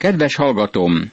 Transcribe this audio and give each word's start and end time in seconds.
Kedves 0.00 0.34
hallgatom! 0.34 1.10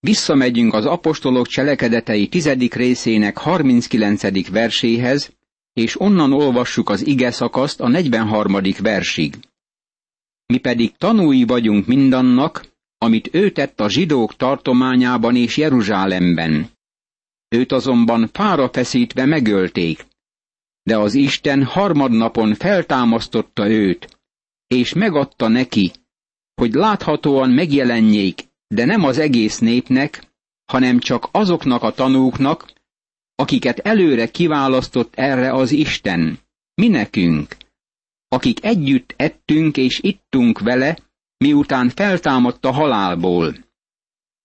Visszamegyünk 0.00 0.74
az 0.74 0.86
apostolok 0.86 1.46
cselekedetei 1.46 2.28
tizedik 2.28 2.74
részének 2.74 3.38
39. 3.38 4.48
verséhez, 4.48 5.32
és 5.72 6.00
onnan 6.00 6.32
olvassuk 6.32 6.88
az 6.88 7.06
ige 7.06 7.30
szakaszt 7.30 7.80
a 7.80 7.88
43. 7.88 8.60
versig. 8.78 9.34
Mi 10.46 10.58
pedig 10.58 10.96
tanúi 10.96 11.44
vagyunk 11.44 11.86
mindannak, 11.86 12.66
amit 12.98 13.28
ő 13.34 13.50
tett 13.50 13.80
a 13.80 13.90
zsidók 13.90 14.36
tartományában 14.36 15.36
és 15.36 15.56
Jeruzsálemben. 15.56 16.70
Őt 17.48 17.72
azonban 17.72 18.28
fára 18.32 18.68
feszítve 18.72 19.24
megölték, 19.24 20.06
de 20.82 20.98
az 20.98 21.14
Isten 21.14 21.64
harmadnapon 21.64 22.54
feltámasztotta 22.54 23.68
őt, 23.68 24.18
és 24.66 24.92
megadta 24.92 25.48
neki, 25.48 25.92
hogy 26.60 26.72
láthatóan 26.72 27.50
megjelenjék, 27.50 28.44
de 28.68 28.84
nem 28.84 29.04
az 29.04 29.18
egész 29.18 29.58
népnek, 29.58 30.34
hanem 30.64 30.98
csak 30.98 31.28
azoknak 31.32 31.82
a 31.82 31.92
tanúknak, 31.92 32.72
akiket 33.34 33.78
előre 33.78 34.30
kiválasztott 34.30 35.14
erre 35.14 35.52
az 35.52 35.70
Isten, 35.70 36.38
mi 36.74 36.88
nekünk, 36.88 37.56
akik 38.28 38.64
együtt 38.64 39.14
ettünk 39.16 39.76
és 39.76 39.98
ittunk 40.02 40.58
vele, 40.58 40.98
miután 41.36 41.88
feltámadt 41.88 42.64
a 42.64 42.72
halálból. 42.72 43.54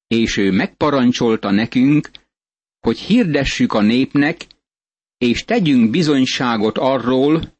És 0.07 0.37
ő 0.37 0.51
megparancsolta 0.51 1.51
nekünk, 1.51 2.11
hogy 2.79 2.99
hirdessük 2.99 3.73
a 3.73 3.81
népnek, 3.81 4.47
és 5.17 5.43
tegyünk 5.43 5.89
bizonyságot 5.89 6.77
arról, 6.77 7.59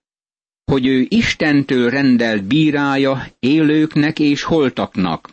hogy 0.71 0.85
ő 0.85 1.05
Istentől 1.09 1.89
rendelt 1.89 2.43
bírája 2.43 3.27
élőknek 3.39 4.19
és 4.19 4.43
holtaknak. 4.43 5.29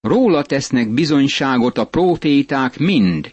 Róla 0.00 0.42
tesznek 0.42 0.90
bizonyságot 0.90 1.78
a 1.78 1.86
proféták 1.86 2.78
mind, 2.78 3.32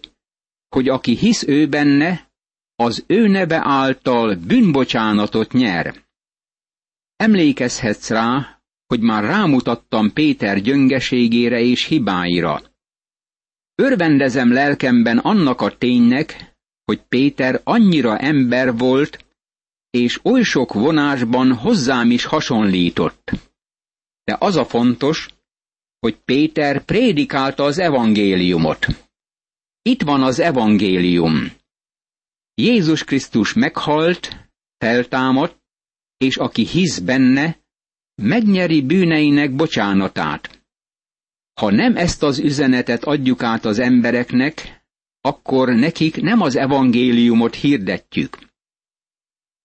hogy 0.70 0.90
aki 0.90 1.16
hisz 1.16 1.44
ő 1.44 1.68
benne, 1.68 2.32
az 2.76 3.04
ő 3.08 3.28
neve 3.28 3.60
által 3.64 4.36
bűnbocsánatot 4.36 5.52
nyer. 5.52 6.04
Emlékezhetsz 7.16 8.10
rá, 8.10 8.62
hogy 8.88 9.00
már 9.00 9.24
rámutattam 9.24 10.14
Péter 10.14 10.62
gyöngeségére 10.62 11.60
és 11.60 11.86
hibáira. 11.86 12.62
Örvendezem 13.76 14.52
lelkemben 14.52 15.18
annak 15.18 15.62
a 15.62 15.78
ténynek, 15.78 16.56
hogy 16.86 17.02
Péter 17.10 17.62
annyira 17.64 18.18
ember 18.18 18.78
volt, 18.78 19.23
és 19.94 20.20
oly 20.24 20.44
sok 20.44 20.74
vonásban 20.74 21.54
hozzám 21.54 22.12
is 22.12 22.26
hasonlított. 22.26 23.32
De 24.24 24.38
az 24.40 24.56
a 24.56 24.66
fontos, 24.66 25.28
hogy 26.00 26.18
Péter 26.26 26.86
prédikálta 26.86 27.64
az 27.64 27.80
evangéliumot. 27.80 28.86
Itt 29.82 30.02
van 30.02 30.24
az 30.24 30.40
evangélium. 30.40 31.52
Jézus 32.54 33.04
Krisztus 33.04 33.54
meghalt, 33.54 34.50
feltámadt, 34.78 35.58
és 36.18 36.38
aki 36.38 36.66
hisz 36.66 37.00
benne, 37.00 37.58
megnyeri 38.16 38.82
bűneinek 38.82 39.56
bocsánatát. 39.56 40.66
Ha 41.54 41.72
nem 41.72 41.96
ezt 41.96 42.24
az 42.24 42.40
üzenetet 42.40 43.04
adjuk 43.04 43.44
át 43.44 43.66
az 43.66 43.80
embereknek, 43.80 44.86
akkor 45.22 45.70
nekik 45.70 46.22
nem 46.22 46.42
az 46.42 46.56
evangéliumot 46.56 47.56
hirdetjük. 47.56 48.53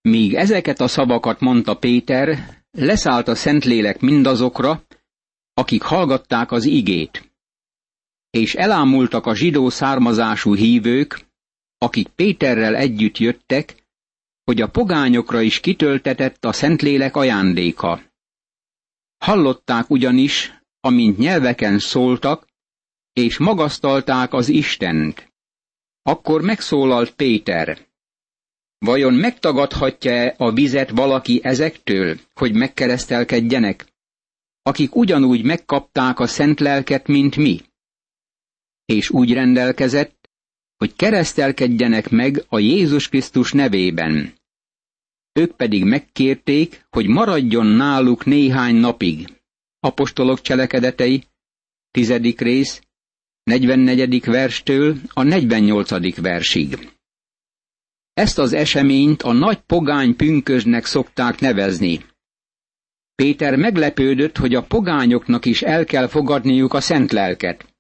Míg 0.01 0.35
ezeket 0.35 0.81
a 0.81 0.89
szavakat 0.89 1.41
mondta 1.41 1.77
Péter, 1.77 2.59
leszállt 2.71 3.29
a 3.29 3.35
Szentlélek 3.35 4.01
mindazokra, 4.01 4.87
akik 5.55 5.83
hallgatták 5.83 6.53
az 6.53 6.65
igét. 6.65 7.33
És 8.31 8.55
elámultak 8.55 9.27
a 9.27 9.35
zsidó 9.35 9.69
származású 9.69 10.55
hívők, 10.55 11.27
akik 11.79 12.09
Péterrel 12.09 12.77
együtt 12.77 13.19
jöttek, 13.19 13.87
hogy 14.45 14.61
a 14.61 14.69
pogányokra 14.69 15.41
is 15.41 15.61
kitöltetett 15.61 16.45
a 16.45 16.53
Szentlélek 16.53 17.17
ajándéka. 17.17 18.03
Hallották 19.19 19.91
ugyanis, 19.91 20.62
amint 20.81 21.19
nyelveken 21.19 21.78
szóltak, 21.78 22.47
és 23.12 23.39
magasztalták 23.39 24.33
az 24.33 24.49
Istent. 24.49 25.33
Akkor 26.03 26.43
megszólalt 26.43 27.15
Péter. 27.15 27.88
Vajon 28.78 29.15
megtagadhatja-e 29.15 30.34
a 30.37 30.53
vizet 30.53 30.91
valaki 30.91 31.41
ezektől, 31.43 32.19
hogy 32.34 32.55
megkeresztelkedjenek, 32.55 33.87
akik 34.62 34.94
ugyanúgy 34.94 35.44
megkapták 35.44 36.19
a 36.19 36.27
szent 36.27 36.61
lelket, 36.61 37.06
mint 37.06 37.37
mi? 37.37 37.61
És 38.84 39.11
úgy 39.11 39.33
rendelkezett, 39.33 40.31
hogy 40.77 40.94
keresztelkedjenek 40.97 42.09
meg 42.09 42.44
a 42.49 42.59
Jézus 42.59 43.09
Krisztus 43.09 43.53
nevében. 43.53 44.34
Ők 45.33 45.56
pedig 45.56 45.84
megkérték, 45.84 46.87
hogy 46.91 47.06
maradjon 47.06 47.66
náluk 47.66 48.25
néhány 48.25 48.75
napig. 48.75 49.27
Apostolok 49.81 50.41
cselekedetei, 50.41 51.25
tizedik 51.91 52.41
rész, 52.41 52.81
44. 53.43 54.25
verstől 54.25 54.97
a 55.09 55.22
48. 55.22 56.21
versig. 56.21 56.97
Ezt 58.19 58.39
az 58.39 58.53
eseményt 58.53 59.23
a 59.23 59.33
nagy 59.33 59.61
pogány 59.61 60.17
pünkösnek 60.17 60.84
szokták 60.84 61.41
nevezni. 61.41 62.05
Péter 63.15 63.56
meglepődött, 63.56 64.37
hogy 64.37 64.55
a 64.55 64.62
pogányoknak 64.62 65.45
is 65.45 65.62
el 65.62 65.84
kell 65.84 66.06
fogadniuk 66.06 66.75
a 66.75 66.81
szent 66.81 67.12
lelket. 67.12 67.75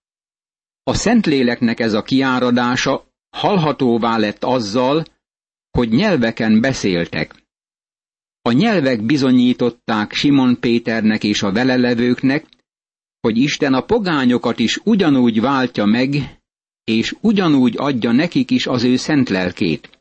A 0.82 0.94
Szentléleknek 0.94 1.80
ez 1.80 1.92
a 1.92 2.02
kiáradása 2.02 3.06
hallhatóvá 3.30 4.16
lett 4.16 4.44
azzal, 4.44 5.04
hogy 5.70 5.88
nyelveken 5.88 6.60
beszéltek. 6.60 7.34
A 8.42 8.52
nyelvek 8.52 9.02
bizonyították 9.04 10.12
Simon 10.12 10.60
Péternek 10.60 11.24
és 11.24 11.42
a 11.42 11.52
velelevőknek, 11.52 12.46
hogy 13.20 13.36
Isten 13.36 13.74
a 13.74 13.80
pogányokat 13.84 14.58
is 14.58 14.80
ugyanúgy 14.84 15.40
váltja 15.40 15.84
meg, 15.84 16.38
és 16.84 17.14
ugyanúgy 17.20 17.74
adja 17.78 18.12
nekik 18.12 18.50
is 18.50 18.66
az 18.66 18.84
ő 18.84 18.96
szent 18.96 19.28
lelkét. 19.28 19.97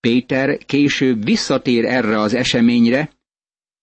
Péter 0.00 0.58
később 0.64 1.24
visszatér 1.24 1.84
erre 1.84 2.20
az 2.20 2.34
eseményre, 2.34 3.10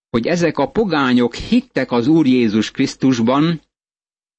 hogy 0.09 0.28
ezek 0.28 0.58
a 0.58 0.70
pogányok 0.70 1.36
hittek 1.36 1.92
az 1.92 2.08
Úr 2.08 2.26
Jézus 2.26 2.72
Krisztusban, 2.72 3.62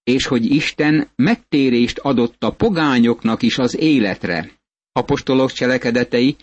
és 0.03 0.27
hogy 0.27 0.45
Isten 0.45 1.11
megtérést 1.17 1.99
adott 1.99 2.45
a 2.45 2.51
pogányoknak 2.51 3.43
is 3.43 3.59
az 3.59 3.77
életre. 3.77 4.51
Apostolok 4.93 5.53
cselekedetei, 5.53 6.37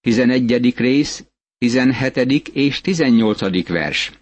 11. 0.00 0.76
rész, 0.76 1.24
17. 1.58 2.48
és 2.48 2.80
18. 2.80 3.68
vers. 3.68 4.12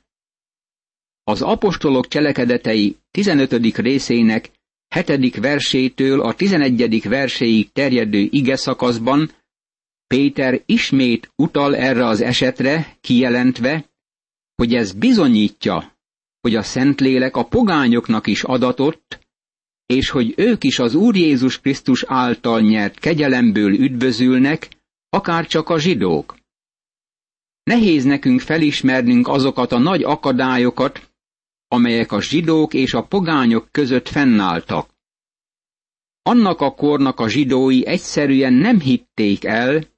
Az 1.23 1.43
apostolok 1.43 2.09
cselekedetei 2.09 2.97
15. 3.11 3.77
részének 3.77 4.51
7. 5.07 5.37
versétől 5.37 6.21
a 6.21 6.35
11. 6.35 7.09
verséig 7.09 7.73
terjedő 7.73 8.29
ige 8.31 8.57
szakaszban 8.57 9.31
Péter 10.07 10.63
ismét 10.67 11.33
utal 11.37 11.77
erre 11.77 12.07
az 12.07 12.21
esetre, 12.21 12.97
kijelentve, 13.01 13.85
hogy 14.55 14.75
ez 14.75 14.93
bizonyítja, 14.93 15.93
hogy 16.41 16.55
a 16.55 16.63
Szentlélek 16.63 17.37
a 17.37 17.45
pogányoknak 17.45 18.27
is 18.27 18.43
adatott, 18.43 19.19
és 19.87 20.11
hogy 20.11 20.35
ők 20.37 20.65
is 20.65 20.79
az 20.79 20.95
Úr 20.95 21.17
Jézus 21.17 21.61
Krisztus 21.61 22.05
által 22.07 22.61
nyert 22.61 22.99
kegyelemből 22.99 23.73
üdvözülnek, 23.73 24.69
akár 25.09 25.47
csak 25.47 25.69
a 25.69 25.79
zsidók. 25.79 26.37
Nehéz 27.63 28.05
nekünk 28.05 28.41
felismernünk 28.41 29.29
azokat 29.29 29.73
a 29.73 29.79
nagy 29.79 30.03
akadályokat, 30.03 31.13
amelyek 31.69 32.13
a 32.13 32.23
zsidók 32.23 32.75
és 32.75 32.95
a 32.95 33.03
pogányok 33.03 33.69
között 33.71 34.09
fennálltak. 34.09 34.91
Annak 36.23 36.61
a 36.61 36.75
kornak 36.75 37.21
a 37.21 37.29
zsidói 37.29 37.87
egyszerűen 37.87 38.53
nem 38.53 38.81
hitték 38.81 39.45
el, 39.45 39.94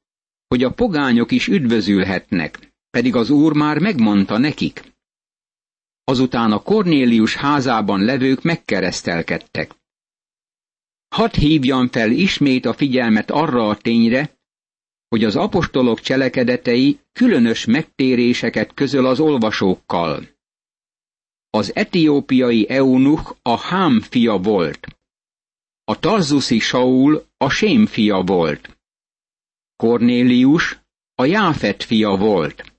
hogy 0.49 0.63
a 0.63 0.71
pogányok 0.73 1.31
is 1.31 1.49
üdvözülhetnek, 1.49 2.73
pedig 2.91 3.15
az 3.15 3.31
Úr 3.31 3.53
már 3.53 3.79
megmondta 3.79 4.39
nekik. 4.39 4.95
Azután 6.05 6.53
a 6.53 6.63
Kornélius 6.63 7.35
házában 7.37 8.01
levők 8.01 8.43
megkeresztelkedtek. 8.43 9.75
Hadd 11.09 11.37
hívjam 11.39 11.89
fel 11.89 12.11
ismét 12.11 12.65
a 12.67 12.73
figyelmet 12.75 13.31
arra 13.31 13.69
a 13.69 13.77
tényre, 13.77 14.39
hogy 15.09 15.25
az 15.25 15.37
apostolok 15.37 16.01
cselekedetei 16.01 16.99
különös 17.13 17.65
megtéréseket 17.65 18.75
közöl 18.75 19.07
az 19.07 19.21
olvasókkal. 19.21 20.29
Az 21.51 21.75
etiópiai 21.75 22.69
eunuch 22.69 23.37
a 23.43 23.57
Hám 23.59 24.01
fia 24.01 24.37
volt. 24.39 24.87
A 25.85 25.99
tarzuszi 25.99 26.59
Saul 26.59 27.27
a 27.37 27.49
Sém 27.49 27.87
fia 27.87 28.23
volt. 28.23 28.76
Kornélius 29.77 30.81
a 31.15 31.25
Jáfet 31.25 31.83
fia 31.83 32.17
volt. 32.17 32.73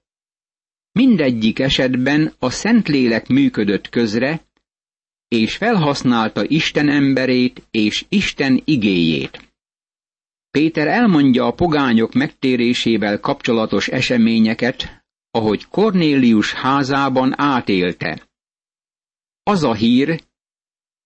Mindegyik 0.92 1.60
esetben 1.60 2.34
a 2.40 2.50
Szentlélek 2.50 3.28
működött 3.28 3.90
közre, 3.90 4.46
és 5.28 5.58
felhasználta 5.58 6.44
Isten 6.46 6.90
emberét 6.90 7.68
és 7.72 8.06
Isten 8.10 8.62
igéjét. 8.66 9.54
Péter 10.52 10.88
elmondja 10.88 11.46
a 11.46 11.54
pogányok 11.54 12.14
megtérésével 12.14 13.20
kapcsolatos 13.20 13.88
eseményeket, 13.88 15.06
ahogy 15.32 15.66
Kornélius 15.66 16.54
házában 16.54 17.40
átélte. 17.40 18.28
Az 19.44 19.64
a 19.64 19.74
hír, 19.74 20.24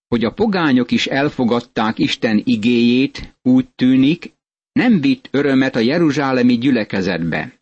hogy 0.07 0.23
a 0.23 0.33
pogányok 0.33 0.91
is 0.91 1.07
elfogadták 1.07 1.99
Isten 1.99 2.41
igéjét, 2.45 3.37
úgy 3.41 3.69
tűnik, 3.75 4.33
nem 4.71 5.01
vitt 5.01 5.27
örömet 5.31 5.75
a 5.75 5.79
jeruzsálemi 5.79 6.57
gyülekezetbe. 6.57 7.59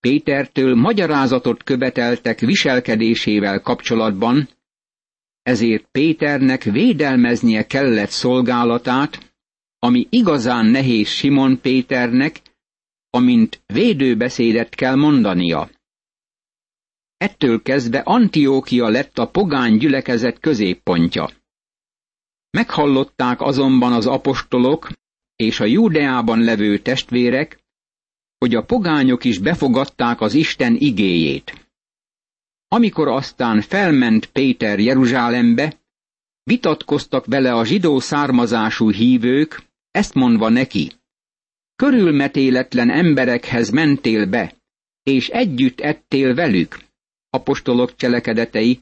Pétertől 0.00 0.74
magyarázatot 0.74 1.62
követeltek 1.62 2.40
viselkedésével 2.40 3.60
kapcsolatban, 3.60 4.48
ezért 5.42 5.88
Péternek 5.90 6.62
védelmeznie 6.62 7.66
kellett 7.66 8.08
szolgálatát, 8.08 9.32
ami 9.78 10.06
igazán 10.10 10.66
nehéz 10.66 11.08
Simon 11.08 11.60
Péternek, 11.60 12.40
amint 13.10 13.62
védőbeszédet 13.66 14.74
kell 14.74 14.94
mondania. 14.94 15.70
Ettől 17.16 17.62
kezdve 17.62 17.98
Antiókia 17.98 18.88
lett 18.88 19.18
a 19.18 19.28
pogány 19.28 19.76
gyülekezet 19.76 20.38
középpontja. 20.38 21.30
Meghallották 22.50 23.40
azonban 23.40 23.92
az 23.92 24.06
apostolok 24.06 24.88
és 25.38 25.60
a 25.60 25.64
Júdeában 25.64 26.40
levő 26.40 26.78
testvérek, 26.78 27.58
hogy 28.38 28.54
a 28.54 28.64
pogányok 28.64 29.24
is 29.24 29.38
befogadták 29.38 30.20
az 30.20 30.34
Isten 30.34 30.76
igéjét. 30.78 31.68
Amikor 32.68 33.08
aztán 33.08 33.60
felment 33.60 34.26
Péter 34.26 34.78
Jeruzsálembe, 34.78 35.80
vitatkoztak 36.42 37.26
vele 37.26 37.54
a 37.54 37.64
zsidó 37.64 38.00
származású 38.00 38.90
hívők, 38.90 39.62
ezt 39.90 40.14
mondva 40.14 40.48
neki, 40.48 40.92
körülmetéletlen 41.76 42.90
emberekhez 42.90 43.70
mentél 43.70 44.26
be, 44.26 44.54
és 45.02 45.28
együtt 45.28 45.80
ettél 45.80 46.34
velük. 46.34 46.78
Apostolok 47.30 47.96
cselekedetei, 47.96 48.78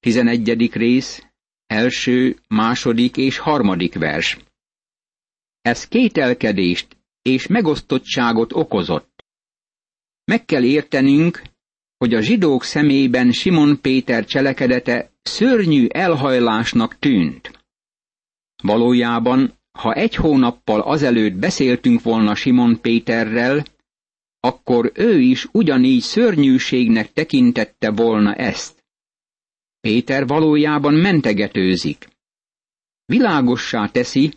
11. 0.00 0.72
rész, 0.72 1.26
első, 1.66 2.36
második 2.48 3.16
és 3.16 3.38
harmadik 3.38 3.94
vers. 3.94 4.38
Ez 5.62 5.88
kételkedést 5.88 6.96
és 7.22 7.46
megosztottságot 7.46 8.52
okozott. 8.52 9.24
Meg 10.24 10.44
kell 10.44 10.62
értenünk, 10.64 11.42
hogy 11.98 12.14
a 12.14 12.20
zsidók 12.20 12.64
szemében 12.64 13.32
Simon 13.32 13.80
Péter 13.80 14.24
cselekedete 14.24 15.10
szörnyű 15.22 15.86
elhajlásnak 15.86 16.98
tűnt. 16.98 17.64
Valójában, 18.62 19.58
ha 19.78 19.92
egy 19.92 20.14
hónappal 20.14 20.80
azelőtt 20.80 21.34
beszéltünk 21.34 22.02
volna 22.02 22.34
Simon 22.34 22.80
Péterrel, 22.80 23.64
akkor 24.40 24.92
ő 24.94 25.20
is 25.20 25.48
ugyanígy 25.52 26.00
szörnyűségnek 26.00 27.12
tekintette 27.12 27.90
volna 27.90 28.34
ezt. 28.34 28.84
Péter 29.80 30.26
valójában 30.26 30.94
mentegetőzik. 30.94 32.08
Világossá 33.04 33.88
teszi, 33.88 34.32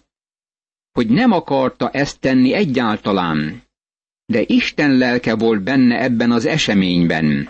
hogy 0.96 1.08
nem 1.10 1.32
akarta 1.32 1.90
ezt 1.90 2.20
tenni 2.20 2.54
egyáltalán, 2.54 3.64
de 4.26 4.42
Isten 4.46 4.98
lelke 4.98 5.36
volt 5.36 5.64
benne 5.64 6.02
ebben 6.02 6.32
az 6.32 6.46
eseményben. 6.46 7.50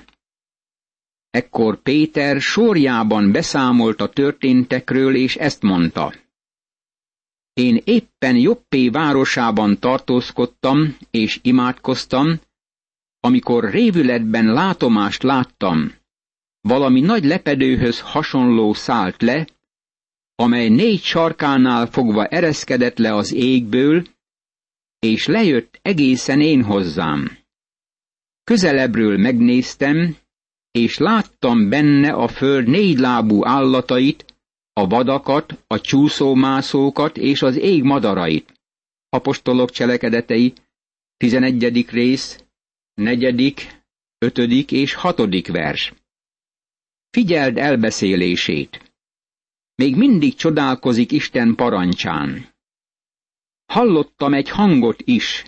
Ekkor 1.29 1.81
Péter 1.81 2.41
sorjában 2.41 3.31
beszámolt 3.31 4.01
a 4.01 4.09
történtekről, 4.09 5.15
és 5.15 5.35
ezt 5.35 5.61
mondta. 5.61 6.13
Én 7.53 7.81
éppen 7.83 8.35
Jobbé 8.35 8.89
városában 8.89 9.79
tartózkodtam, 9.79 10.97
és 11.11 11.39
imádkoztam, 11.41 12.39
amikor 13.19 13.69
révületben 13.69 14.45
látomást 14.45 15.23
láttam. 15.23 15.93
Valami 16.61 16.99
nagy 16.99 17.23
lepedőhöz 17.23 17.99
hasonló 18.01 18.73
szállt 18.73 19.21
le, 19.21 19.47
amely 20.35 20.69
négy 20.69 21.01
sarkánál 21.01 21.87
fogva 21.87 22.25
ereszkedett 22.25 22.97
le 22.97 23.15
az 23.15 23.33
égből, 23.33 24.03
és 24.99 25.25
lejött 25.25 25.79
egészen 25.81 26.41
én 26.41 26.63
hozzám. 26.63 27.37
Közelebbről 28.43 29.17
megnéztem, 29.17 30.17
és 30.71 30.97
láttam 30.97 31.69
benne 31.69 32.13
a 32.13 32.27
föld 32.27 32.67
négylábú 32.67 33.45
állatait, 33.45 34.25
a 34.73 34.87
vadakat, 34.87 35.63
a 35.67 35.81
csúszómászókat 35.81 37.17
és 37.17 37.41
az 37.41 37.55
ég 37.55 37.83
madarait. 37.83 38.53
Apostolok 39.09 39.71
cselekedetei, 39.71 40.53
11. 41.17 41.89
rész, 41.89 42.43
4., 42.93 43.67
5. 44.17 44.37
és 44.71 44.93
6. 44.93 45.47
vers. 45.47 45.93
Figyeld 47.09 47.57
elbeszélését! 47.57 48.84
Még 49.75 49.95
mindig 49.95 50.35
csodálkozik 50.35 51.11
Isten 51.11 51.55
parancsán. 51.55 52.53
Hallottam 53.65 54.33
egy 54.33 54.49
hangot 54.49 55.01
is, 55.01 55.43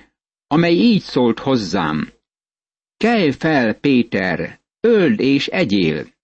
amely 0.47 0.73
így 0.73 1.01
szólt 1.01 1.39
hozzám. 1.39 2.11
Kelj 2.97 3.31
fel, 3.31 3.73
Péter, 3.73 4.61
öld 4.79 5.19
és 5.19 5.47
egyél. 5.47 6.15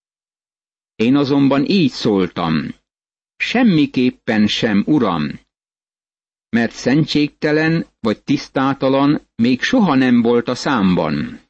Én 0.96 1.16
azonban 1.16 1.66
így 1.66 1.92
szóltam. 1.92 2.76
Semmiképpen 3.36 4.48
sem, 4.48 4.84
uram, 4.86 5.40
mert 6.54 6.72
szentségtelen 6.72 7.86
vagy 8.00 8.24
tisztátalan 8.24 9.22
még 9.36 9.62
soha 9.62 9.96
nem 9.96 10.22
volt 10.22 10.48
a 10.48 10.56
számban. 10.56 11.42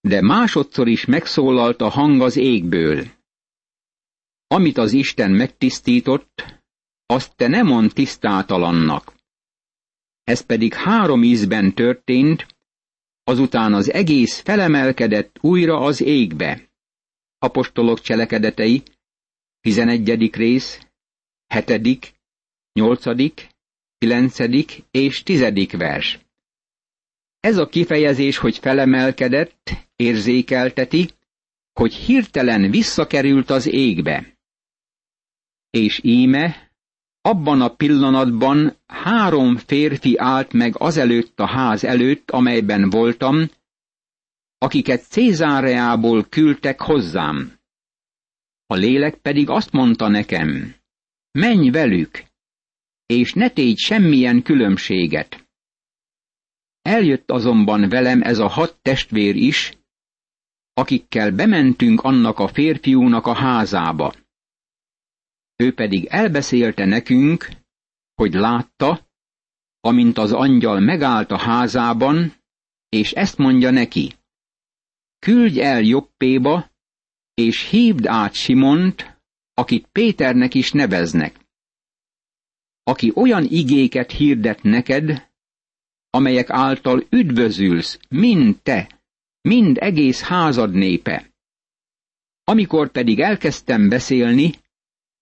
De 0.00 0.22
másodszor 0.22 0.88
is 0.88 1.04
megszólalt 1.04 1.80
a 1.80 1.88
hang 1.88 2.20
az 2.20 2.36
égből. 2.36 3.15
Amit 4.46 4.78
az 4.78 4.92
Isten 4.92 5.30
megtisztított, 5.30 6.60
azt 7.06 7.36
te 7.36 7.46
nem 7.46 7.66
mond 7.66 7.92
tisztátalannak. 7.92 9.14
Ez 10.24 10.40
pedig 10.40 10.74
három 10.74 11.22
ízben 11.22 11.74
történt, 11.74 12.46
azután 13.24 13.74
az 13.74 13.92
egész 13.92 14.40
felemelkedett 14.40 15.36
újra 15.40 15.78
az 15.78 16.00
égbe. 16.00 16.70
Apostolok 17.38 18.00
cselekedetei, 18.00 18.82
11. 19.60 20.34
rész, 20.34 20.86
7., 21.46 22.14
8., 22.72 23.04
9. 23.98 24.38
és 24.90 25.22
10. 25.22 25.70
vers. 25.70 26.18
Ez 27.40 27.56
a 27.56 27.66
kifejezés, 27.66 28.36
hogy 28.36 28.58
felemelkedett, 28.58 29.70
érzékelteti, 29.96 31.08
hogy 31.72 31.94
hirtelen 31.94 32.70
visszakerült 32.70 33.50
az 33.50 33.66
égbe. 33.66 34.35
És 35.76 36.00
íme, 36.02 36.70
abban 37.20 37.60
a 37.60 37.74
pillanatban 37.74 38.76
három 38.86 39.56
férfi 39.56 40.16
állt 40.18 40.52
meg 40.52 40.74
azelőtt 40.78 41.40
a 41.40 41.46
ház 41.46 41.84
előtt, 41.84 42.30
amelyben 42.30 42.90
voltam, 42.90 43.50
akiket 44.58 45.06
Cézáreából 45.08 46.24
küldtek 46.24 46.80
hozzám. 46.80 47.58
A 48.66 48.74
lélek 48.74 49.16
pedig 49.16 49.48
azt 49.48 49.72
mondta 49.72 50.08
nekem, 50.08 50.74
menj 51.30 51.70
velük, 51.70 52.24
és 53.06 53.32
ne 53.32 53.48
tégy 53.48 53.76
semmilyen 53.76 54.42
különbséget. 54.42 55.48
Eljött 56.82 57.30
azonban 57.30 57.88
velem 57.88 58.22
ez 58.22 58.38
a 58.38 58.48
hat 58.48 58.78
testvér 58.82 59.36
is, 59.36 59.72
akikkel 60.74 61.30
bementünk 61.30 62.02
annak 62.02 62.38
a 62.38 62.48
férfiúnak 62.48 63.26
a 63.26 63.34
házába. 63.34 64.14
Ő 65.56 65.74
pedig 65.74 66.04
elbeszélte 66.04 66.84
nekünk, 66.84 67.48
hogy 68.14 68.32
látta, 68.32 69.08
amint 69.80 70.18
az 70.18 70.32
angyal 70.32 70.80
megállt 70.80 71.30
a 71.30 71.38
házában, 71.38 72.32
és 72.88 73.12
ezt 73.12 73.38
mondja 73.38 73.70
neki. 73.70 74.12
Küldj 75.18 75.60
el 75.60 75.80
Jobbéba, 75.80 76.70
és 77.34 77.68
hívd 77.68 78.06
át 78.06 78.34
Simont, 78.34 79.20
akit 79.54 79.88
Péternek 79.92 80.54
is 80.54 80.70
neveznek. 80.72 81.38
Aki 82.82 83.12
olyan 83.14 83.44
igéket 83.44 84.10
hirdet 84.10 84.62
neked, 84.62 85.30
amelyek 86.10 86.50
által 86.50 87.06
üdvözülsz, 87.10 87.98
mind 88.08 88.62
te, 88.62 89.00
mind 89.40 89.76
egész 89.80 90.20
házad 90.22 90.72
népe. 90.74 91.30
Amikor 92.44 92.90
pedig 92.90 93.20
elkezdtem 93.20 93.88
beszélni, 93.88 94.50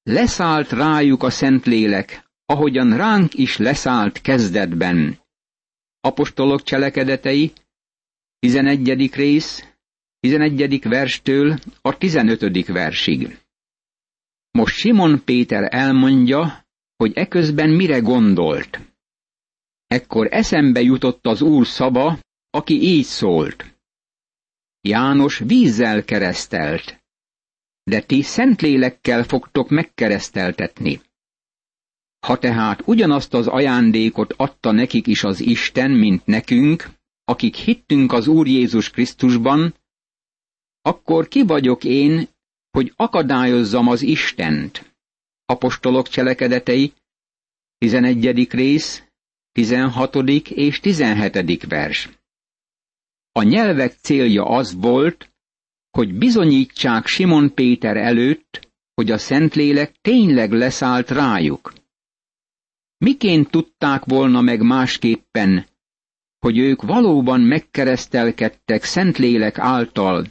Leszállt 0.06 0.70
rájuk 0.70 1.22
a 1.22 1.30
Szentlélek, 1.30 2.30
ahogyan 2.46 2.96
ránk 2.96 3.34
is 3.34 3.56
leszállt 3.56 4.20
kezdetben. 4.20 5.18
Apostolok 6.00 6.62
cselekedetei, 6.62 7.52
11. 8.38 9.14
rész, 9.14 9.74
11. 10.20 10.80
verstől 10.82 11.58
a 11.80 11.98
15. 11.98 12.66
versig. 12.66 13.38
Most 14.50 14.76
Simon 14.76 15.24
Péter 15.24 15.74
elmondja, 15.74 16.66
hogy 16.96 17.12
eközben 17.14 17.70
mire 17.70 17.98
gondolt. 17.98 18.80
Ekkor 19.86 20.28
eszembe 20.30 20.80
jutott 20.80 21.26
az 21.26 21.42
Úr 21.42 21.66
szava, 21.66 22.18
aki 22.50 22.82
így 22.82 23.04
szólt. 23.04 23.74
János 24.80 25.38
vízzel 25.38 26.04
keresztelt, 26.04 27.03
de 27.84 28.00
ti 28.00 28.22
szentlélekkel 28.22 29.24
fogtok 29.24 29.68
megkereszteltetni. 29.68 31.00
Ha 32.26 32.38
tehát 32.38 32.82
ugyanazt 32.86 33.34
az 33.34 33.46
ajándékot 33.46 34.32
adta 34.36 34.70
nekik 34.70 35.06
is 35.06 35.24
az 35.24 35.40
Isten, 35.40 35.90
mint 35.90 36.26
nekünk, 36.26 36.90
akik 37.24 37.54
hittünk 37.54 38.12
az 38.12 38.26
Úr 38.26 38.46
Jézus 38.46 38.90
Krisztusban, 38.90 39.74
akkor 40.82 41.28
ki 41.28 41.42
vagyok 41.42 41.84
én, 41.84 42.28
hogy 42.70 42.92
akadályozzam 42.96 43.88
az 43.88 44.02
Istent? 44.02 44.96
Apostolok 45.46 46.08
cselekedetei, 46.08 46.92
11. 47.78 48.50
rész, 48.50 49.02
16. 49.52 50.16
és 50.48 50.80
17. 50.80 51.64
vers. 51.64 52.08
A 53.32 53.42
nyelvek 53.42 53.92
célja 53.92 54.44
az 54.44 54.74
volt, 54.74 55.33
hogy 55.94 56.14
bizonyítsák 56.14 57.06
Simon 57.06 57.54
Péter 57.54 57.96
előtt, 57.96 58.68
hogy 58.94 59.10
a 59.10 59.18
Szentlélek 59.18 59.94
tényleg 60.00 60.52
leszállt 60.52 61.10
rájuk. 61.10 61.72
Miként 62.96 63.50
tudták 63.50 64.04
volna 64.04 64.40
meg 64.40 64.62
másképpen, 64.62 65.66
hogy 66.38 66.58
ők 66.58 66.82
valóban 66.82 67.40
megkeresztelkedtek 67.40 68.84
Szentlélek 68.84 69.58
által, 69.58 70.26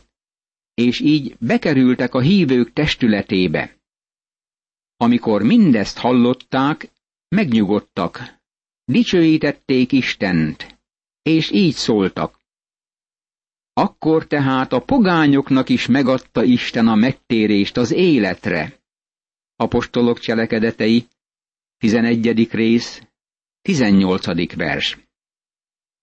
és 0.74 1.00
így 1.00 1.36
bekerültek 1.40 2.14
a 2.14 2.20
hívők 2.20 2.74
testületébe. 2.74 3.78
Amikor 4.98 5.44
mindezt 5.44 5.98
hallották, 5.98 6.92
megnyugodtak, 7.28 8.42
dicsőítették 8.86 9.92
Istent, 9.92 10.80
és 11.22 11.52
így 11.52 11.74
szóltak. 11.74 12.43
Akkor 13.74 14.28
tehát 14.28 14.74
a 14.74 14.80
pogányoknak 14.80 15.70
is 15.70 15.86
megadta 15.86 16.44
Isten 16.44 16.88
a 16.88 16.96
megtérést 16.96 17.78
az 17.78 17.92
életre. 17.92 18.80
Apostolok 19.56 20.20
cselekedetei, 20.20 21.08
11. 21.78 22.50
rész, 22.52 23.02
18. 23.62 24.56
vers. 24.56 24.98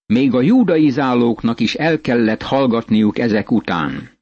Még 0.06 0.34
a 0.34 0.40
judaizálóknak 0.40 1.60
is 1.60 1.74
el 1.74 2.00
kellett 2.00 2.42
hallgatniuk 2.42 3.18
ezek 3.18 3.50
után. 3.50 4.18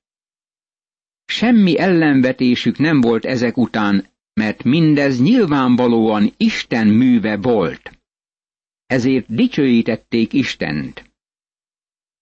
Semmi 1.25 1.79
ellenvetésük 1.79 2.79
nem 2.79 3.01
volt 3.01 3.25
ezek 3.25 3.57
után, 3.57 4.09
mert 4.33 4.65
mindez 4.65 5.21
nyilvánvalóan 5.21 6.33
Isten 6.37 6.87
műve 6.87 7.37
volt. 7.37 7.99
Ezért 8.87 9.35
dicsőítették 9.35 10.33
Istent. 10.33 11.08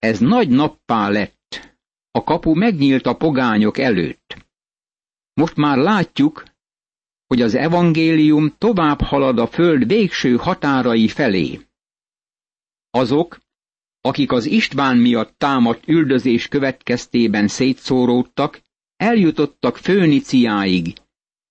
Ez 0.06 0.18
nagy 0.18 0.48
nappá 0.48 1.08
lett. 1.08 1.76
A 2.10 2.24
kapu 2.24 2.54
megnyílt 2.54 3.06
a 3.06 3.16
pogányok 3.16 3.78
előtt. 3.78 4.36
Most 5.32 5.56
már 5.56 5.76
látjuk, 5.76 6.44
hogy 7.26 7.42
az 7.42 7.54
evangélium 7.54 8.54
tovább 8.58 9.00
halad 9.00 9.38
a 9.38 9.46
föld 9.46 9.86
végső 9.86 10.36
határai 10.36 11.08
felé. 11.08 11.60
Azok, 12.90 13.38
akik 14.00 14.32
az 14.32 14.46
István 14.46 14.96
miatt 14.96 15.38
támadt 15.38 15.88
üldözés 15.88 16.48
következtében 16.48 17.48
szétszóródtak, 17.48 18.60
eljutottak 18.96 19.76
Főniciáig, 19.76 20.94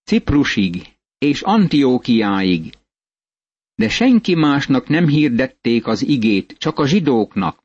Ciprusig 0.04 0.98
és 1.18 1.42
Antiókiáig, 1.42 2.74
de 3.76 3.90
senki 3.90 4.36
másnak 4.36 4.88
nem 4.88 5.08
hirdették 5.08 5.88
az 5.88 6.02
igét, 6.08 6.56
csak 6.58 6.80
a 6.80 6.88
zsidóknak. 6.88 7.64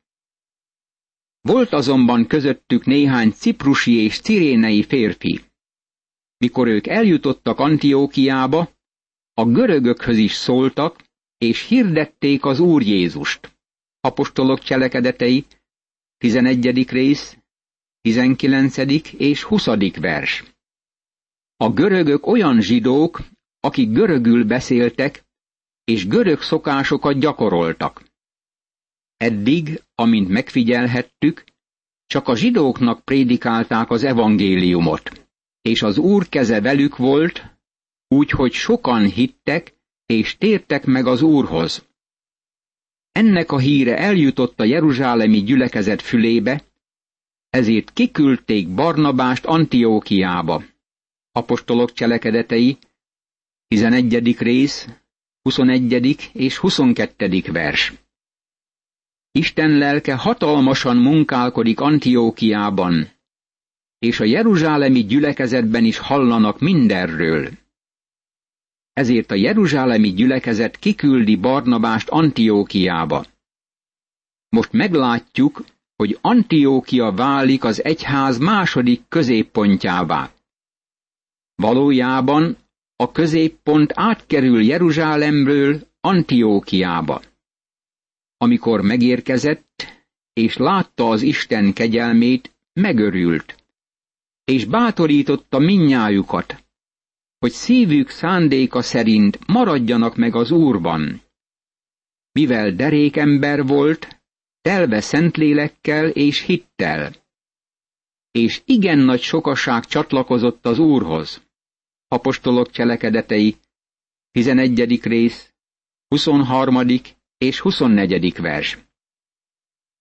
Volt 1.41 1.73
azonban 1.73 2.27
közöttük 2.27 2.85
néhány 2.85 3.31
ciprusi 3.31 3.91
és 3.91 4.19
cirénei 4.19 4.83
férfi. 4.83 5.41
Mikor 6.37 6.67
ők 6.67 6.87
eljutottak 6.87 7.59
Antiókiába, 7.59 8.69
a 9.33 9.45
görögökhöz 9.45 10.17
is 10.17 10.33
szóltak, 10.33 11.03
és 11.37 11.67
hirdették 11.67 12.45
az 12.45 12.59
Úr 12.59 12.81
Jézust. 12.81 13.57
Apostolok 13.99 14.59
cselekedetei, 14.59 15.45
11. 16.17 16.89
rész, 16.89 17.37
19. 18.01 18.77
és 19.17 19.43
20. 19.43 19.65
vers. 19.99 20.43
A 21.57 21.69
görögök 21.69 22.27
olyan 22.27 22.61
zsidók, 22.61 23.21
akik 23.59 23.89
görögül 23.91 24.45
beszéltek, 24.45 25.23
és 25.83 26.07
görög 26.07 26.41
szokásokat 26.41 27.19
gyakoroltak. 27.19 28.10
Eddig, 29.21 29.81
amint 29.95 30.29
megfigyelhettük, 30.29 31.43
csak 32.05 32.27
a 32.27 32.35
zsidóknak 32.35 33.05
prédikálták 33.05 33.89
az 33.89 34.03
evangéliumot, 34.03 35.27
és 35.61 35.81
az 35.81 35.97
Úr 35.97 36.29
keze 36.29 36.61
velük 36.61 36.97
volt, 36.97 37.43
úgyhogy 38.07 38.51
sokan 38.51 39.05
hittek, 39.05 39.73
és 40.05 40.37
tértek 40.37 40.85
meg 40.85 41.07
az 41.07 41.21
Úrhoz. 41.21 41.87
Ennek 43.11 43.51
a 43.51 43.57
híre 43.57 43.97
eljutott 43.97 44.59
a 44.59 44.63
jeruzsálemi 44.63 45.43
gyülekezet 45.43 46.01
fülébe, 46.01 46.63
ezért 47.49 47.93
kiküldték 47.93 48.69
Barnabást 48.69 49.45
Antiókiába. 49.45 50.63
Apostolok 51.31 51.93
cselekedetei, 51.93 52.77
11. 53.67 54.37
rész, 54.37 54.87
21. 55.41 56.29
és 56.33 56.57
22. 56.57 57.41
vers. 57.51 58.00
Isten 59.31 59.77
lelke 59.77 60.15
hatalmasan 60.15 60.97
munkálkodik 60.97 61.79
Antiókiában, 61.79 63.09
és 63.99 64.19
a 64.19 64.23
jeruzsálemi 64.23 65.05
gyülekezetben 65.05 65.83
is 65.85 65.97
hallanak 65.97 66.59
mindenről. 66.59 67.49
Ezért 68.93 69.31
a 69.31 69.35
jeruzsálemi 69.35 70.13
gyülekezet 70.13 70.77
kiküldi 70.77 71.35
Barnabást 71.35 72.09
Antiókiába. 72.09 73.25
Most 74.49 74.71
meglátjuk, 74.71 75.63
hogy 75.95 76.17
Antiókia 76.21 77.11
válik 77.11 77.63
az 77.63 77.83
egyház 77.83 78.37
második 78.37 79.01
középpontjává. 79.07 80.31
Valójában 81.55 82.57
a 82.95 83.11
középpont 83.11 83.91
átkerül 83.95 84.61
Jeruzsálemről 84.61 85.87
Antiókiába. 86.01 87.21
Amikor 88.41 88.81
megérkezett, 88.81 89.85
és 90.33 90.57
látta 90.57 91.09
az 91.09 91.21
Isten 91.21 91.73
kegyelmét, 91.73 92.55
megörült, 92.73 93.63
és 94.43 94.65
bátorította 94.65 95.59
minnyájukat, 95.59 96.63
hogy 97.39 97.51
szívük 97.51 98.09
szándéka 98.09 98.81
szerint 98.81 99.47
maradjanak 99.47 100.15
meg 100.15 100.35
az 100.35 100.51
Úrban. 100.51 101.21
Mivel 102.31 102.71
derékember 102.71 103.65
volt, 103.65 104.21
telve 104.61 105.01
szentlélekkel 105.01 106.09
és 106.09 106.41
hittel. 106.41 107.15
És 108.31 108.61
igen 108.65 108.97
nagy 108.99 109.21
sokaság 109.21 109.85
csatlakozott 109.85 110.65
az 110.65 110.79
Úrhoz. 110.79 111.41
Apostolok 112.07 112.69
cselekedetei, 112.69 113.55
11. 114.31 115.03
rész, 115.03 115.53
23. 116.07 116.75
és 117.41 117.59
24. 117.59 118.41
vers. 118.41 118.77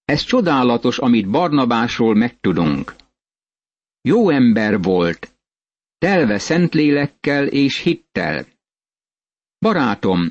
Ez 0.04 0.22
csodálatos, 0.22 0.98
amit 0.98 1.30
Barnabásról 1.30 2.14
megtudunk. 2.14 2.94
Jó 4.00 4.30
ember 4.30 4.82
volt, 4.82 5.32
telve 5.98 6.38
szentlélekkel 6.38 7.46
és 7.46 7.78
hittel. 7.78 8.46
Barátom, 9.58 10.30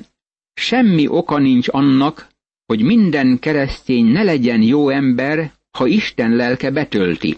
semmi 0.54 1.08
oka 1.08 1.38
nincs 1.38 1.68
annak, 1.68 2.28
hogy 2.66 2.82
minden 2.82 3.38
keresztény 3.38 4.06
ne 4.06 4.22
legyen 4.22 4.62
jó 4.62 4.88
ember, 4.88 5.52
ha 5.70 5.86
Isten 5.86 6.30
lelke 6.36 6.70
betölti. 6.70 7.36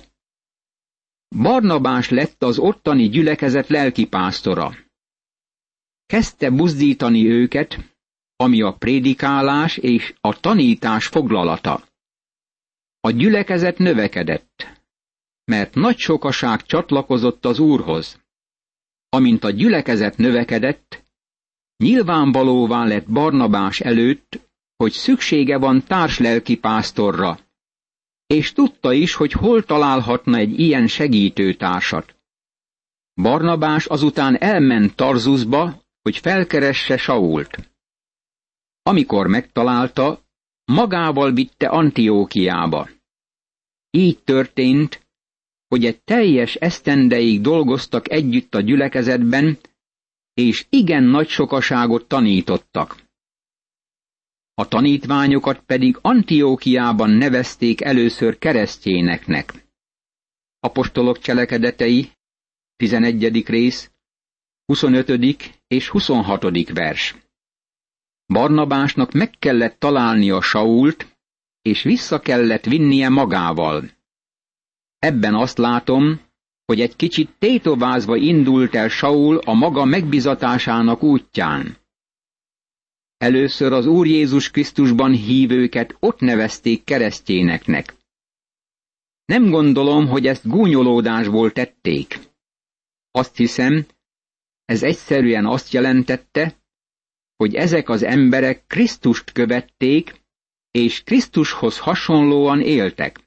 Barnabás 1.37 2.09
lett 2.09 2.43
az 2.43 2.59
ottani 2.59 3.09
gyülekezet 3.09 3.69
lelkipásztora. 3.69 4.75
Kezdte 6.07 6.50
buzdítani 6.50 7.26
őket, 7.26 7.92
ami 8.43 8.63
a 8.63 8.73
prédikálás 8.73 9.77
és 9.77 10.15
a 10.21 10.41
tanítás 10.41 11.07
foglalata. 11.07 11.85
A 13.01 13.11
gyülekezet 13.11 13.79
növekedett, 13.79 14.83
mert 15.45 15.75
nagy 15.75 15.99
sokaság 15.99 16.63
csatlakozott 16.63 17.45
az 17.45 17.59
Úrhoz. 17.59 18.21
Amint 19.09 19.45
a 19.45 19.51
gyülekezet 19.51 20.17
növekedett, 20.17 21.05
nyilvánvalóvá 21.77 22.85
lett 22.85 23.11
Barnabás 23.11 23.81
előtt, 23.81 24.41
hogy 24.77 24.93
szüksége 24.93 25.59
van 25.59 25.85
társlelki 25.85 26.57
pásztorra, 26.57 27.39
és 28.27 28.53
tudta 28.53 28.93
is, 28.93 29.15
hogy 29.15 29.33
hol 29.33 29.63
találhatna 29.63 30.37
egy 30.37 30.61
ilyen 30.61 30.87
segítőtársat. 30.87 32.17
Barnabás 33.15 33.87
azután 33.87 34.41
elment 34.41 34.95
Tarzuszba, 34.95 35.83
hogy 36.03 36.17
felkeresse 36.19 36.97
Sault. 36.97 37.72
Amikor 38.83 39.27
megtalálta, 39.27 40.23
magával 40.65 41.33
vitte 41.33 41.69
Antiókiába. 41.69 42.89
Így 43.91 44.19
történt, 44.23 45.07
hogy 45.69 45.85
egy 45.85 46.03
teljes 46.03 46.55
esztendeig 46.55 47.41
dolgoztak 47.41 48.11
együtt 48.11 48.55
a 48.55 48.61
gyülekezetben, 48.61 49.59
és 50.35 50.67
igen 50.69 51.03
nagy 51.05 51.29
sokaságot 51.29 52.09
tanítottak. 52.09 53.03
A 54.55 54.69
tanítványokat 54.69 55.61
pedig 55.61 55.99
Antiókiában 56.01 57.11
nevezték 57.11 57.81
először 57.81 58.39
keresztjéneknek. 58.39 59.53
Apostolok 60.61 61.19
cselekedetei, 61.19 62.11
11. 62.77 63.47
rész, 63.47 63.91
25. 64.65 65.62
és 65.67 65.89
26. 65.89 66.69
vers. 66.73 67.22
Barnabásnak 68.33 69.12
meg 69.12 69.31
kellett 69.39 69.79
találnia 69.79 70.41
Sault, 70.41 71.17
és 71.62 71.83
vissza 71.83 72.21
kellett 72.21 72.65
vinnie 72.65 73.09
magával. 73.09 73.91
Ebben 74.99 75.35
azt 75.35 75.59
látom, 75.59 76.21
hogy 76.65 76.81
egy 76.81 76.97
kicsit 76.97 77.31
tétovázva 77.39 78.17
indult 78.17 78.75
el 78.75 78.89
Saul 78.89 79.37
a 79.37 79.53
maga 79.53 79.85
megbizatásának 79.85 81.03
útján. 81.03 81.77
Először 83.17 83.73
az 83.73 83.87
Úr 83.87 84.07
Jézus 84.07 84.51
Krisztusban 84.51 85.12
hívőket 85.12 85.97
ott 86.01 86.21
nevezték 86.21 86.85
keresztjéneknek. 86.85 87.95
Nem 89.25 89.51
gondolom, 89.51 90.07
hogy 90.09 90.27
ezt 90.27 90.49
gúnyolódásból 90.49 91.53
tették. 91.53 92.19
Azt 93.11 93.37
hiszem, 93.37 93.87
ez 94.65 94.83
egyszerűen 94.83 95.47
azt 95.47 95.73
jelentette, 95.73 96.62
hogy 97.43 97.55
ezek 97.55 97.89
az 97.89 98.03
emberek 98.03 98.67
Krisztust 98.67 99.33
követték, 99.33 100.15
és 100.71 101.03
Krisztushoz 101.03 101.79
hasonlóan 101.79 102.61
éltek. 102.61 103.21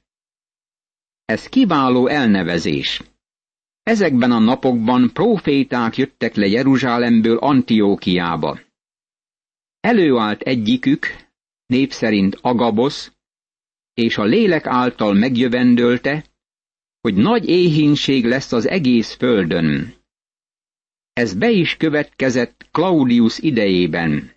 Ez 1.24 1.48
kiváló 1.48 2.06
elnevezés. 2.06 3.02
Ezekben 3.82 4.30
a 4.32 4.38
napokban 4.38 5.10
proféták 5.12 5.96
jöttek 5.96 6.34
le 6.34 6.46
Jeruzsálemből 6.46 7.36
Antiókiába. 7.36 8.60
Előállt 9.80 10.40
egyikük, 10.42 11.06
név 11.66 11.90
szerint 11.90 12.38
Agabosz, 12.40 13.12
és 13.94 14.18
a 14.18 14.24
lélek 14.24 14.66
által 14.66 15.14
megjövendölte, 15.14 16.24
hogy 17.00 17.14
nagy 17.14 17.48
éhínség 17.48 18.24
lesz 18.24 18.52
az 18.52 18.68
egész 18.68 19.14
földön. 19.14 19.94
Ez 21.16 21.34
be 21.34 21.50
is 21.50 21.76
következett 21.76 22.66
Claudius 22.70 23.38
idejében. 23.38 24.32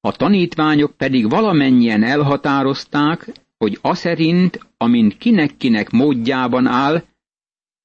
A 0.00 0.12
tanítványok 0.12 0.96
pedig 0.96 1.28
valamennyien 1.28 2.02
elhatározták, 2.02 3.32
hogy 3.58 3.78
aszerint, 3.80 4.66
amint 4.76 5.16
kinek-kinek 5.16 5.90
módjában 5.90 6.66
áll, 6.66 7.04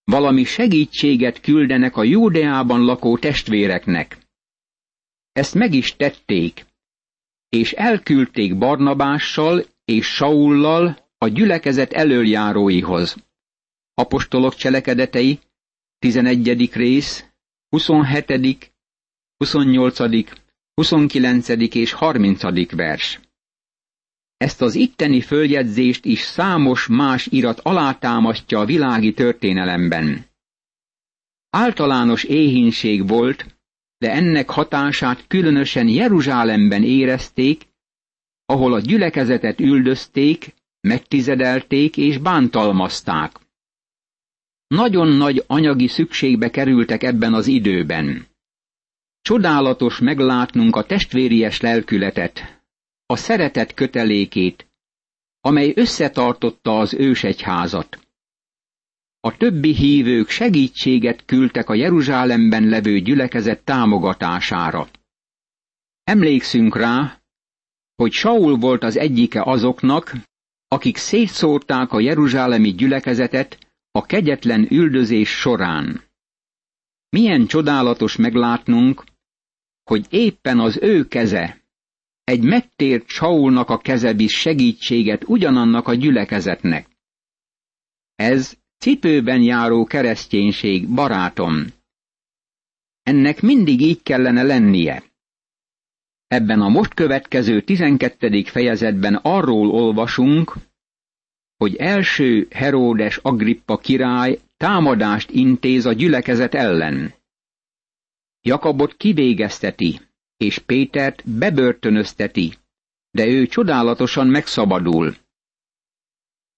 valami 0.04 0.44
segítséget 0.44 1.42
küldenek 1.42 1.98
a 1.98 2.04
Júdeában 2.04 2.82
lakó 2.86 3.18
testvéreknek. 3.18 4.18
Ezt 5.32 5.54
meg 5.54 5.74
is 5.74 5.96
tették, 5.96 6.66
és 7.50 7.72
elküldték 7.72 8.58
Barnabással 8.58 9.66
és 9.86 10.06
Saullal 10.08 11.10
a 11.18 11.28
gyülekezet 11.28 11.94
elöljáróihoz. 11.94 13.16
Apostolok 13.94 14.56
cselekedetei, 14.56 15.40
11. 16.00 16.74
rész, 16.74 17.31
27., 17.72 18.74
28., 19.38 19.98
29. 20.74 21.50
és 21.76 21.92
30. 21.92 22.72
vers. 22.72 23.20
Ezt 24.38 24.62
az 24.62 24.76
itteni 24.76 25.22
följegyzést 25.22 26.06
is 26.06 26.20
számos 26.20 26.88
más 26.88 27.28
irat 27.28 27.60
alátámasztja 27.60 28.60
a 28.60 28.66
világi 28.66 29.14
történelemben. 29.14 30.26
Általános 31.50 32.24
éhínség 32.24 33.08
volt, 33.08 33.46
de 33.98 34.12
ennek 34.12 34.50
hatását 34.50 35.28
különösen 35.28 35.88
Jeruzsálemben 35.88 36.84
érezték, 36.84 37.68
ahol 38.46 38.74
a 38.74 38.80
gyülekezetet 38.80 39.60
üldözték, 39.60 40.54
megtizedelték 40.88 41.98
és 41.98 42.18
bántalmazták. 42.18 43.40
Nagyon 44.72 45.08
nagy 45.08 45.44
anyagi 45.48 45.88
szükségbe 45.88 46.50
kerültek 46.50 47.04
ebben 47.04 47.34
az 47.34 47.48
időben. 47.48 48.28
Csodálatos 49.22 50.00
meglátnunk 50.00 50.76
a 50.76 50.86
testvéries 50.86 51.62
lelkületet, 51.62 52.62
a 53.06 53.16
szeretet 53.16 53.74
kötelékét, 53.74 54.68
amely 55.42 55.74
összetartotta 55.76 56.80
az 56.80 56.94
ősegyházat. 56.94 58.00
A 59.20 59.38
többi 59.38 59.74
hívők 59.76 60.30
segítséget 60.30 61.26
küldtek 61.26 61.70
a 61.70 61.74
Jeruzsálemben 61.74 62.64
levő 62.64 63.00
gyülekezet 63.00 63.64
támogatására. 63.64 64.90
Emlékszünk 66.04 66.76
rá, 66.76 67.22
hogy 67.96 68.12
Saul 68.12 68.58
volt 68.58 68.84
az 68.84 68.98
egyike 68.98 69.42
azoknak, 69.44 70.14
akik 70.68 70.98
szétszórták 70.98 71.92
a 71.92 72.00
jeruzsálemi 72.00 72.74
gyülekezetet 72.74 73.61
a 73.92 74.06
kegyetlen 74.06 74.68
üldözés 74.70 75.30
során. 75.30 76.02
Milyen 77.10 77.48
csodálatos 77.48 78.16
meglátnunk, 78.16 79.04
hogy 79.84 80.06
éppen 80.10 80.60
az 80.60 80.78
ő 80.82 81.08
keze, 81.08 81.62
egy 82.24 82.44
megtért 82.44 83.08
Saulnak 83.08 83.70
a 83.70 83.78
keze 83.78 84.14
biz 84.14 84.32
segítséget 84.32 85.24
ugyanannak 85.28 85.88
a 85.88 85.94
gyülekezetnek. 85.94 86.88
Ez 88.16 88.58
cipőben 88.78 89.42
járó 89.42 89.86
kereszténység, 89.86 90.90
barátom. 90.90 91.66
Ennek 93.04 93.42
mindig 93.42 93.82
így 93.82 94.04
kellene 94.04 94.44
lennie. 94.44 95.04
Ebben 96.28 96.62
a 96.62 96.70
most 96.70 96.94
következő 96.94 97.62
12. 97.62 98.44
fejezetben 98.44 99.16
arról 99.16 99.70
olvasunk, 99.70 100.56
hogy 101.62 101.76
első 101.76 102.48
Heródes 102.52 103.18
Agrippa 103.18 103.78
király 103.78 104.40
támadást 104.58 105.30
intéz 105.30 105.86
a 105.86 105.94
gyülekezet 105.94 106.54
ellen. 106.54 107.14
Jakabot 108.42 108.94
kivégezteti, 108.98 110.00
és 110.38 110.58
Pétert 110.60 111.30
bebörtönözteti, 111.30 112.54
de 113.12 113.26
ő 113.26 113.46
csodálatosan 113.46 114.28
megszabadul. 114.28 115.16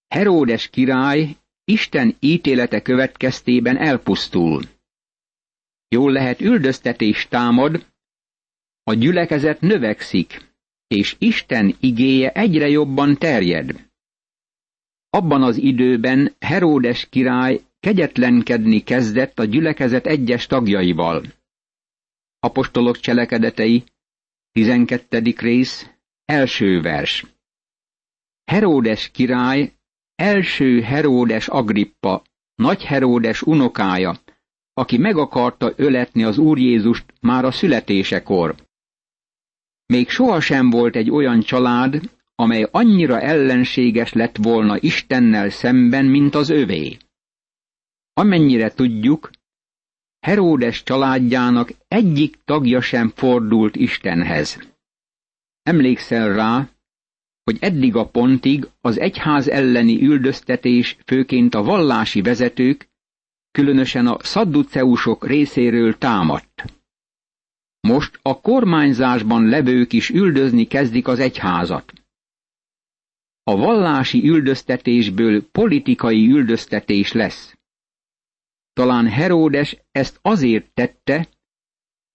Heródes 0.07 0.69
király 0.69 1.35
Isten 1.63 2.15
ítélete 2.19 2.81
következtében 2.81 3.77
elpusztul. 3.77 4.61
Jól 5.87 6.11
lehet 6.11 6.41
üldöztetés 6.41 7.27
támad, 7.27 7.85
a 8.83 8.93
gyülekezet 8.93 9.61
növekszik, 9.61 10.51
és 10.87 11.15
Isten 11.19 11.75
igéje 11.79 12.31
egyre 12.31 12.69
jobban 12.69 13.17
terjed. 13.17 13.91
Abban 15.15 15.43
az 15.43 15.57
időben 15.57 16.35
Heródes 16.39 17.09
király 17.09 17.61
kegyetlenkedni 17.79 18.79
kezdett 18.79 19.39
a 19.39 19.43
gyülekezet 19.43 20.05
egyes 20.05 20.47
tagjaival. 20.47 21.23
Apostolok 22.39 22.97
cselekedetei, 22.97 23.83
12. 24.51 25.33
rész, 25.37 25.89
első 26.25 26.81
vers. 26.81 27.25
Heródes 28.43 29.11
király, 29.11 29.73
első 30.15 30.81
Heródes 30.81 31.47
Agrippa, 31.47 32.23
nagy 32.55 32.83
Heródes 32.83 33.41
unokája, 33.41 34.19
aki 34.73 34.97
meg 34.97 35.17
akarta 35.17 35.73
öletni 35.75 36.23
az 36.23 36.37
Úr 36.37 36.57
Jézust 36.57 37.13
már 37.21 37.45
a 37.45 37.51
születésekor. 37.51 38.55
Még 39.85 40.09
sohasem 40.09 40.69
volt 40.69 40.95
egy 40.95 41.09
olyan 41.09 41.41
család, 41.41 42.01
amely 42.35 42.67
annyira 42.71 43.21
ellenséges 43.21 44.13
lett 44.13 44.37
volna 44.37 44.77
Istennel 44.79 45.49
szemben, 45.49 46.05
mint 46.05 46.35
az 46.35 46.49
övé. 46.49 46.97
Amennyire 48.13 48.73
tudjuk, 48.73 49.29
Heródes 50.19 50.83
családjának 50.83 51.73
egyik 51.87 52.37
tagja 52.45 52.81
sem 52.81 53.09
fordult 53.15 53.75
Istenhez. 53.75 54.59
Emlékszel 55.63 56.33
rá, 56.33 56.69
hogy 57.43 57.57
eddig 57.59 57.95
a 57.95 58.07
pontig 58.07 58.67
az 58.81 58.99
egyház 58.99 59.47
elleni 59.47 60.01
üldöztetés 60.01 60.97
főként 61.05 61.55
a 61.55 61.63
vallási 61.63 62.21
vezetők, 62.21 62.89
különösen 63.51 64.07
a 64.07 64.17
szadduceusok 64.19 65.27
részéről 65.27 65.97
támadt. 65.97 66.63
Most 67.87 68.19
a 68.21 68.41
kormányzásban 68.41 69.45
levők 69.45 69.93
is 69.93 70.09
üldözni 70.09 70.65
kezdik 70.67 71.07
az 71.07 71.19
egyházat. 71.19 71.93
A 73.43 73.55
vallási 73.55 74.29
üldöztetésből 74.29 75.49
politikai 75.51 76.27
üldöztetés 76.27 77.11
lesz. 77.11 77.57
Talán 78.73 79.07
Heródes 79.07 79.77
ezt 79.91 80.19
azért 80.21 80.73
tette, 80.73 81.29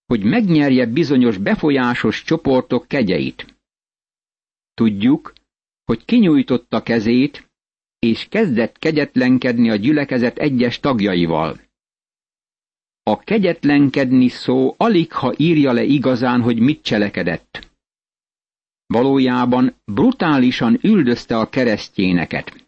hogy 0.07 0.25
megnyerje 0.25 0.87
bizonyos 0.87 1.37
befolyásos 1.37 2.23
csoportok 2.23 2.89
kegyeit. 2.89 3.57
Tudjuk, 4.75 5.33
hogy 5.85 6.05
kinyújtotta 6.05 6.83
kezét, 6.83 7.51
és 7.99 8.27
kezdett 8.29 8.79
kegyetlenkedni 8.79 9.71
a 9.71 9.77
gyülekezet 9.77 10.39
egyes 10.39 10.81
tagjaival. 10.81 11.61
A 13.03 13.19
kegyetlenkedni 13.19 14.29
szó 14.29 14.75
alig 14.77 15.13
ha 15.13 15.35
írja 15.37 15.73
le 15.73 15.83
igazán, 15.83 16.41
hogy 16.41 16.59
mit 16.59 16.83
cselekedett. 16.83 17.69
Valójában 18.93 19.75
brutálisan 19.85 20.79
üldözte 20.83 21.39
a 21.39 21.49
keresztjéneket. 21.49 22.67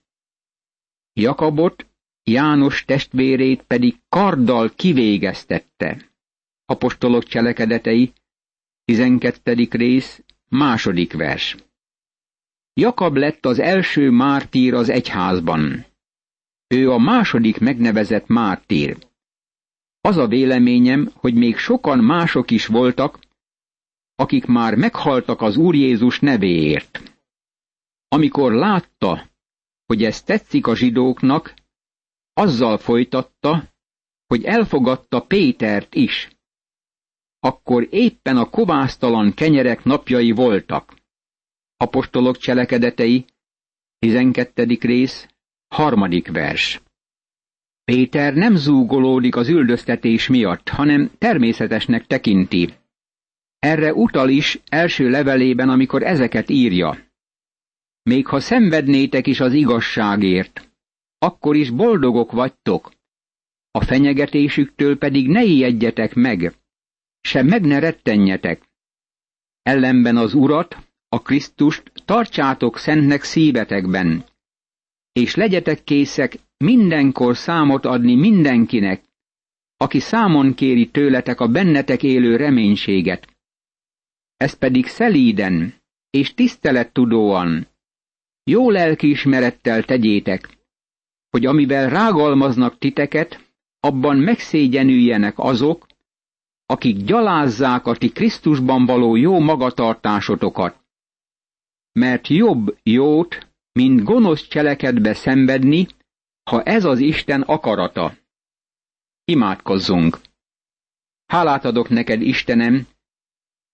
Jakabot, 1.12 1.86
János 2.22 2.84
testvérét 2.84 3.62
pedig 3.62 3.96
karddal 4.08 4.70
kivégeztette. 4.76 6.10
Apostolok 6.64 7.24
cselekedetei, 7.24 8.12
12. 8.84 9.68
rész, 9.70 10.22
második 10.48 11.12
vers. 11.12 11.56
Jakab 12.72 13.16
lett 13.16 13.46
az 13.46 13.58
első 13.58 14.10
mártír 14.10 14.74
az 14.74 14.88
egyházban. 14.88 15.84
Ő 16.66 16.90
a 16.90 16.98
második 16.98 17.58
megnevezett 17.58 18.26
mártír. 18.26 18.96
Az 20.00 20.16
a 20.16 20.26
véleményem, 20.26 21.10
hogy 21.14 21.34
még 21.34 21.56
sokan 21.56 21.98
mások 21.98 22.50
is 22.50 22.66
voltak, 22.66 23.18
akik 24.20 24.46
már 24.46 24.74
meghaltak 24.74 25.40
az 25.40 25.56
Úr 25.56 25.74
Jézus 25.74 26.20
nevéért. 26.20 27.18
Amikor 28.08 28.52
látta, 28.52 29.30
hogy 29.86 30.04
ez 30.04 30.22
tetszik 30.22 30.66
a 30.66 30.76
zsidóknak, 30.76 31.54
azzal 32.32 32.78
folytatta, 32.78 33.64
hogy 34.26 34.44
elfogadta 34.44 35.20
Pétert 35.20 35.94
is. 35.94 36.28
Akkor 37.38 37.86
éppen 37.90 38.36
a 38.36 38.50
kovásztalan 38.50 39.34
kenyerek 39.34 39.84
napjai 39.84 40.30
voltak. 40.30 40.94
Apostolok 41.76 42.36
cselekedetei, 42.36 43.24
12. 43.98 44.78
rész, 44.80 45.28
harmadik 45.68 46.30
vers. 46.30 46.82
Péter 47.84 48.34
nem 48.34 48.56
zúgolódik 48.56 49.36
az 49.36 49.48
üldöztetés 49.48 50.28
miatt, 50.28 50.68
hanem 50.68 51.10
természetesnek 51.18 52.06
tekinti. 52.06 52.78
Erre 53.60 53.94
utal 53.94 54.28
is 54.28 54.60
első 54.68 55.10
levelében, 55.10 55.68
amikor 55.68 56.02
ezeket 56.02 56.50
írja. 56.50 56.98
Még 58.02 58.26
ha 58.26 58.40
szenvednétek 58.40 59.26
is 59.26 59.40
az 59.40 59.52
igazságért, 59.52 60.70
akkor 61.18 61.56
is 61.56 61.70
boldogok 61.70 62.32
vagytok. 62.32 62.92
A 63.70 63.84
fenyegetésüktől 63.84 64.98
pedig 64.98 65.28
ne 65.28 65.42
ijedjetek 65.42 66.14
meg, 66.14 66.54
sem 67.20 67.46
meg 67.46 67.66
ne 67.66 67.78
rettenjetek. 67.78 68.68
Ellenben 69.62 70.16
az 70.16 70.34
Urat, 70.34 70.76
a 71.08 71.22
Krisztust 71.22 71.92
tartsátok 72.04 72.78
szentnek 72.78 73.22
szívetekben, 73.22 74.24
és 75.12 75.34
legyetek 75.34 75.84
készek 75.84 76.38
mindenkor 76.56 77.36
számot 77.36 77.84
adni 77.84 78.14
mindenkinek, 78.14 79.04
aki 79.76 80.00
számon 80.00 80.54
kéri 80.54 80.90
tőletek 80.90 81.40
a 81.40 81.48
bennetek 81.48 82.02
élő 82.02 82.36
reménységet. 82.36 83.38
Ez 84.40 84.54
pedig 84.54 84.86
szelíden 84.86 85.74
és 86.10 86.34
tisztelettudóan, 86.34 87.68
jó 88.44 88.70
lelkiismerettel 88.70 89.82
tegyétek, 89.82 90.58
hogy 91.30 91.46
amivel 91.46 91.90
rágalmaznak 91.90 92.78
titeket, 92.78 93.52
abban 93.80 94.16
megszégyenüljenek 94.16 95.38
azok, 95.38 95.86
akik 96.66 96.96
gyalázzák 96.96 97.86
a 97.86 97.96
ti 97.96 98.08
Krisztusban 98.08 98.86
való 98.86 99.16
jó 99.16 99.38
magatartásotokat. 99.38 100.76
Mert 101.92 102.28
jobb 102.28 102.78
jót, 102.82 103.48
mint 103.72 104.04
gonosz 104.04 104.48
cselekedbe 104.48 105.14
szenvedni, 105.14 105.86
ha 106.50 106.62
ez 106.62 106.84
az 106.84 106.98
Isten 106.98 107.42
akarata. 107.42 108.16
Imádkozzunk! 109.24 110.20
Hálát 111.26 111.64
adok 111.64 111.88
neked, 111.88 112.22
Istenem, 112.22 112.86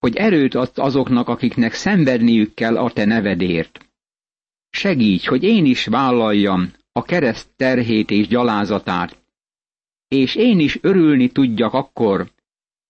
hogy 0.07 0.15
erőt 0.15 0.55
adsz 0.55 0.77
azoknak, 0.77 1.27
akiknek 1.27 1.73
szenvedniük 1.73 2.53
kell 2.53 2.77
a 2.77 2.91
te 2.91 3.05
nevedért. 3.05 3.89
Segíts, 4.69 5.27
hogy 5.27 5.43
én 5.43 5.65
is 5.65 5.85
vállaljam 5.85 6.71
a 6.91 7.03
kereszt 7.03 7.47
terhét 7.55 8.11
és 8.11 8.27
gyalázatát, 8.27 9.17
és 10.07 10.35
én 10.35 10.59
is 10.59 10.77
örülni 10.81 11.29
tudjak 11.29 11.73
akkor, 11.73 12.31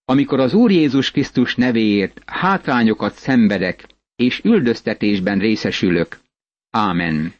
amikor 0.04 0.40
az 0.40 0.54
Úr 0.54 0.70
Jézus 0.70 1.10
Krisztus 1.10 1.54
nevéért 1.54 2.22
hátrányokat 2.26 3.14
szenvedek, 3.14 3.86
és 4.16 4.40
üldöztetésben 4.44 5.38
részesülök. 5.38 6.20
Ámen. 6.70 7.34